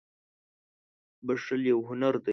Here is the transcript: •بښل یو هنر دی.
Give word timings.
•بښل 1.25 1.61
یو 1.71 1.79
هنر 1.89 2.15
دی. 2.25 2.29